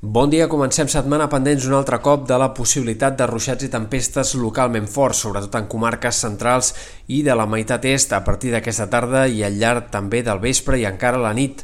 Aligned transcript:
Bon 0.00 0.30
dia, 0.32 0.46
comencem 0.48 0.88
setmana 0.88 1.26
pendents 1.28 1.66
un 1.68 1.74
altre 1.76 1.98
cop 2.00 2.22
de 2.24 2.36
la 2.40 2.46
possibilitat 2.56 3.18
de 3.18 3.26
ruixats 3.28 3.66
i 3.66 3.68
tempestes 3.68 4.30
localment 4.40 4.86
forts, 4.88 5.18
sobretot 5.26 5.58
en 5.58 5.66
comarques 5.68 6.22
centrals 6.24 6.70
i 7.12 7.18
de 7.26 7.34
la 7.36 7.44
meitat 7.44 7.84
est 7.84 8.14
a 8.16 8.22
partir 8.24 8.54
d'aquesta 8.54 8.86
tarda 8.88 9.26
i 9.28 9.44
al 9.44 9.58
llarg 9.60 9.90
també 9.92 10.22
del 10.24 10.40
vespre 10.40 10.80
i 10.80 10.86
encara 10.88 11.20
la 11.20 11.34
nit. 11.36 11.60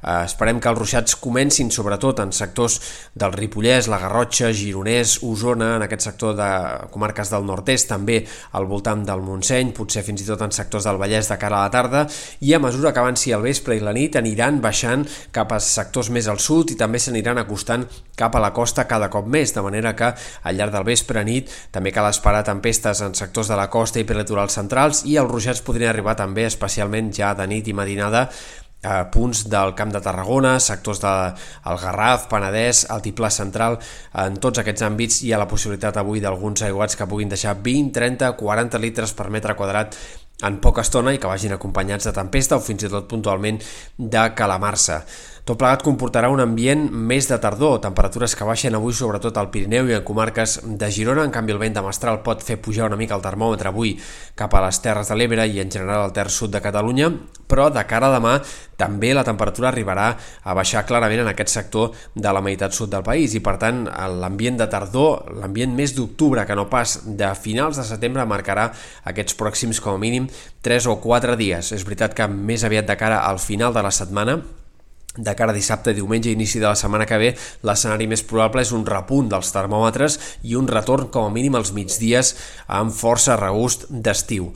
Eh, 0.00 0.24
esperem 0.24 0.60
que 0.60 0.70
els 0.70 0.78
ruixats 0.78 1.16
comencin 1.20 1.70
sobretot 1.70 2.22
en 2.24 2.32
sectors 2.32 2.78
del 3.14 3.34
Ripollès, 3.36 3.88
la 3.92 3.98
Garrotxa, 4.00 4.48
Gironès, 4.56 5.18
Osona, 5.26 5.74
en 5.76 5.84
aquest 5.84 6.06
sector 6.08 6.36
de 6.38 6.48
comarques 6.92 7.32
del 7.32 7.44
nord-est, 7.44 7.90
també 7.90 8.20
al 8.56 8.68
voltant 8.70 9.04
del 9.04 9.24
Montseny, 9.24 9.74
potser 9.76 10.04
fins 10.06 10.24
i 10.24 10.28
tot 10.28 10.44
en 10.46 10.54
sectors 10.56 10.88
del 10.88 11.00
Vallès 11.00 11.28
de 11.28 11.38
cara 11.40 11.60
a 11.60 11.66
la 11.68 11.74
tarda, 11.74 12.06
i 12.40 12.54
a 12.54 12.62
mesura 12.62 12.94
que 12.94 13.02
avanci 13.02 13.34
el 13.36 13.44
vespre 13.44 13.76
i 13.76 13.84
la 13.84 13.92
nit 13.96 14.16
aniran 14.16 14.62
baixant 14.64 15.04
cap 15.36 15.52
a 15.52 15.60
sectors 15.60 16.10
més 16.10 16.28
al 16.28 16.40
sud 16.40 16.72
i 16.72 16.78
també 16.80 16.98
s'aniran 16.98 17.38
acostant 17.42 17.84
cap 18.16 18.36
a 18.36 18.42
la 18.42 18.52
costa 18.56 18.86
cada 18.88 19.10
cop 19.12 19.28
més, 19.28 19.52
de 19.54 19.64
manera 19.64 19.94
que 19.96 20.12
al 20.14 20.56
llarg 20.56 20.72
del 20.72 20.88
vespre 20.88 21.24
nit 21.24 21.52
també 21.72 21.92
cal 21.92 22.08
esperar 22.08 22.42
tempestes 22.44 23.00
en 23.04 23.14
sectors 23.16 23.52
de 23.52 23.56
la 23.56 23.68
costa 23.72 24.00
i 24.00 24.08
prelitorals 24.08 24.56
centrals 24.56 25.04
i 25.08 25.16
els 25.20 25.30
ruixats 25.30 25.64
podrien 25.64 25.92
arribar 25.92 26.16
també 26.16 26.46
especialment 26.48 27.12
ja 27.16 27.34
de 27.36 27.46
nit 27.50 27.68
i 27.68 27.76
matinada 27.76 28.28
a 28.82 29.10
punts 29.12 29.44
del 29.52 29.74
Camp 29.74 29.92
de 29.92 30.00
Tarragona, 30.00 30.54
sectors 30.60 31.02
del 31.02 31.34
de, 31.34 31.76
Garraf, 31.82 32.28
Penedès, 32.30 32.86
Altiplà 32.90 33.30
Central, 33.30 33.78
en 34.24 34.40
tots 34.40 34.62
aquests 34.62 34.86
àmbits 34.86 35.20
hi 35.24 35.34
ha 35.34 35.40
la 35.40 35.48
possibilitat 35.50 36.00
avui 36.00 36.20
d'alguns 36.20 36.64
aiguats 36.64 36.96
que 36.96 37.08
puguin 37.08 37.28
deixar 37.28 37.58
20, 37.60 37.92
30, 37.92 38.32
40 38.40 38.80
litres 38.80 39.12
per 39.12 39.28
metre 39.30 39.56
quadrat 39.58 39.96
en 40.42 40.56
poca 40.60 40.80
estona 40.80 41.12
i 41.12 41.18
que 41.20 41.28
vagin 41.28 41.52
acompanyats 41.52 42.06
de 42.08 42.14
tempesta 42.16 42.56
o 42.56 42.64
fins 42.64 42.86
i 42.86 42.88
tot 42.88 43.08
puntualment 43.10 43.58
de 43.98 44.22
calamarsa. 44.36 45.02
Tot 45.44 45.58
plegat 45.60 45.82
comportarà 45.84 46.30
un 46.32 46.40
ambient 46.40 46.86
més 46.92 47.28
de 47.28 47.36
tardor, 47.42 47.80
temperatures 47.84 48.36
que 48.36 48.46
baixen 48.48 48.76
avui 48.76 48.94
sobretot 48.96 49.36
al 49.36 49.50
Pirineu 49.52 49.88
i 49.90 49.96
en 49.98 50.06
comarques 50.06 50.60
de 50.64 50.90
Girona, 50.92 51.24
en 51.24 51.34
canvi 51.34 51.56
el 51.56 51.60
vent 51.60 51.76
de 51.76 51.84
Mestral 51.84 52.22
pot 52.24 52.44
fer 52.44 52.60
pujar 52.62 52.88
una 52.88 53.00
mica 53.00 53.16
el 53.16 53.24
termòmetre 53.24 53.72
avui 53.72 53.96
cap 54.36 54.54
a 54.54 54.64
les 54.66 54.80
Terres 54.80 55.12
de 55.12 55.18
l'Ebre 55.18 55.48
i 55.48 55.60
en 55.60 55.72
general 55.72 56.06
al 56.06 56.16
terç 56.16 56.40
sud 56.40 56.54
de 56.54 56.62
Catalunya, 56.64 57.10
però 57.50 57.68
de 57.74 57.82
cara 57.88 58.08
a 58.08 58.14
demà 58.16 58.36
també 58.80 59.10
la 59.12 59.24
temperatura 59.26 59.68
arribarà 59.68 60.06
a 60.14 60.54
baixar 60.56 60.86
clarament 60.88 61.24
en 61.24 61.32
aquest 61.32 61.52
sector 61.52 61.90
de 62.14 62.32
la 62.32 62.40
meitat 62.44 62.72
sud 62.76 62.92
del 62.94 63.04
país 63.04 63.34
i 63.36 63.42
per 63.44 63.58
tant 63.60 63.82
l'ambient 64.20 64.60
de 64.60 64.68
tardor, 64.70 65.34
l'ambient 65.40 65.74
més 65.76 65.92
d'octubre 65.96 66.46
que 66.46 66.56
no 66.56 66.68
pas 66.72 67.00
de 67.04 67.32
finals 67.36 67.80
de 67.80 67.84
setembre 67.88 68.24
marcarà 68.28 68.70
aquests 69.10 69.36
pròxims 69.36 69.82
com 69.82 69.98
a 69.98 70.00
mínim 70.00 70.30
3 70.62 70.88
o 70.88 70.96
4 71.02 71.36
dies. 71.40 71.74
És 71.76 71.84
veritat 71.84 72.16
que 72.16 72.30
més 72.30 72.64
aviat 72.64 72.88
de 72.88 72.96
cara 72.96 73.24
al 73.26 73.42
final 73.42 73.76
de 73.76 73.84
la 73.84 73.92
setmana 73.94 74.40
de 75.16 75.34
cara 75.34 75.50
a 75.50 75.54
dissabte, 75.54 75.94
diumenge, 75.94 76.30
inici 76.30 76.60
de 76.60 76.68
la 76.68 76.76
setmana 76.78 77.06
que 77.06 77.18
ve, 77.18 77.32
l'escenari 77.66 78.06
més 78.06 78.22
probable 78.22 78.62
és 78.62 78.70
un 78.76 78.86
repunt 78.86 79.28
dels 79.32 79.50
termòmetres 79.50 80.18
i 80.46 80.54
un 80.54 80.70
retorn 80.70 81.10
com 81.10 81.26
a 81.26 81.34
mínim 81.34 81.58
als 81.58 81.72
migdies 81.74 82.36
amb 82.70 82.94
força 82.94 83.34
regust 83.40 83.88
d'estiu. 83.90 84.52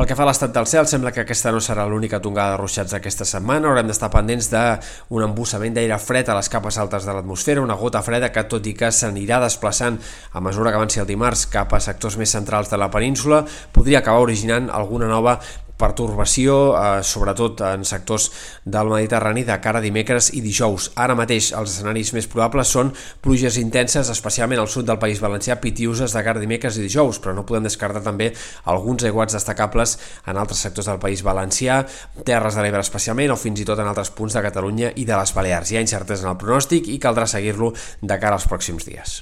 Pel 0.00 0.08
que 0.08 0.16
fa 0.16 0.24
a 0.24 0.30
l'estat 0.30 0.54
del 0.56 0.64
cel, 0.64 0.86
sembla 0.88 1.10
que 1.12 1.20
aquesta 1.20 1.50
no 1.52 1.60
serà 1.60 1.84
l'única 1.84 2.22
tongada 2.24 2.54
de 2.54 2.62
ruixats 2.62 2.94
d'aquesta 2.94 3.26
setmana. 3.28 3.68
Haurem 3.68 3.90
d'estar 3.90 4.08
pendents 4.08 4.48
d'un 4.48 5.26
embussament 5.26 5.76
d'aire 5.76 5.98
fred 6.00 6.30
a 6.32 6.38
les 6.38 6.48
capes 6.48 6.78
altes 6.80 7.04
de 7.04 7.12
l'atmosfera, 7.12 7.60
una 7.60 7.76
gota 7.76 8.00
freda 8.00 8.30
que, 8.32 8.46
tot 8.48 8.64
i 8.64 8.72
que 8.72 8.88
s'anirà 8.88 9.42
desplaçant 9.44 10.00
a 10.32 10.40
mesura 10.40 10.72
que 10.72 10.80
avanci 10.80 11.04
el 11.04 11.10
dimarts 11.10 11.44
cap 11.52 11.76
a 11.76 11.84
sectors 11.84 12.16
més 12.16 12.32
centrals 12.32 12.72
de 12.72 12.80
la 12.80 12.88
península, 12.88 13.44
podria 13.76 14.00
acabar 14.00 14.24
originant 14.24 14.72
alguna 14.72 15.10
nova 15.10 15.36
pertorbació, 15.80 16.56
eh, 16.76 17.02
sobretot 17.02 17.62
en 17.72 17.84
sectors 17.88 18.28
del 18.64 18.90
Mediterrani 18.92 19.44
de 19.48 19.56
cara 19.64 19.80
a 19.80 19.84
dimecres 19.84 20.30
i 20.36 20.42
dijous. 20.44 20.90
Ara 21.00 21.16
mateix 21.18 21.50
els 21.56 21.72
escenaris 21.72 22.12
més 22.16 22.28
probables 22.30 22.68
són 22.68 22.92
pluges 23.24 23.56
intenses, 23.60 24.10
especialment 24.12 24.60
al 24.60 24.68
sud 24.68 24.86
del 24.86 25.00
País 25.00 25.22
Valencià, 25.24 25.56
pitiuses 25.60 26.12
de 26.12 26.24
cara 26.26 26.38
a 26.38 26.44
dimecres 26.44 26.76
i 26.76 26.84
dijous, 26.84 27.20
però 27.20 27.34
no 27.34 27.46
podem 27.48 27.66
descartar 27.68 28.04
també 28.04 28.30
alguns 28.64 29.04
aiguats 29.08 29.36
destacables 29.38 29.96
en 30.26 30.36
altres 30.36 30.60
sectors 30.66 30.90
del 30.92 31.00
País 31.02 31.24
Valencià, 31.24 31.82
Terres 32.24 32.54
de 32.54 32.66
l'Ebre 32.66 32.84
especialment, 32.84 33.32
o 33.32 33.40
fins 33.40 33.60
i 33.60 33.68
tot 33.68 33.80
en 33.80 33.88
altres 33.90 34.12
punts 34.12 34.36
de 34.36 34.44
Catalunya 34.44 34.94
i 34.96 35.08
de 35.08 35.16
les 35.16 35.34
Balears. 35.34 35.72
Hi 35.72 35.80
ha 35.80 35.86
incertesa 35.88 36.28
en 36.28 36.34
el 36.34 36.40
pronòstic 36.40 36.92
i 36.92 37.00
caldrà 37.00 37.26
seguir-lo 37.26 37.72
de 38.00 38.20
cara 38.20 38.36
als 38.36 38.48
pròxims 38.50 38.88
dies. 38.88 39.20